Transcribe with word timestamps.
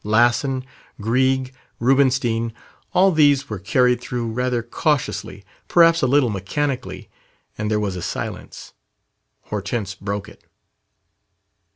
Lassen, 0.03 0.65
Grieg, 0.99 1.53
Rubinstein 1.79 2.53
all 2.91 3.11
these 3.11 3.51
were 3.51 3.59
carried 3.59 4.01
through 4.01 4.31
rather 4.31 4.63
cautiously, 4.63 5.45
perhaps 5.67 6.01
a 6.01 6.07
little 6.07 6.31
mechanically; 6.31 7.07
and 7.55 7.69
there 7.69 7.79
was 7.79 7.95
a 7.95 8.01
silence. 8.01 8.73
Hortense 9.41 9.93
broke 9.93 10.27
it. 10.27 10.43